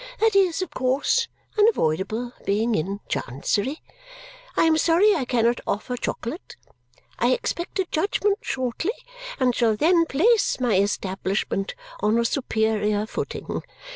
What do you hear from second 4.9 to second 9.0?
I cannot offer chocolate. I expect a judgment shortly